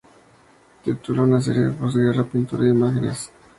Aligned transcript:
Tituló 0.83 1.25
una 1.25 1.39
serie 1.41 1.61
de 1.61 1.71
la 1.73 1.77
posguerra 1.77 2.23
""pintura 2.23 2.63
de 2.63 2.69
imágenes 2.69 2.81
persistentes"" 2.81 3.27
incluso 3.27 3.39
"paisaje". 3.39 3.47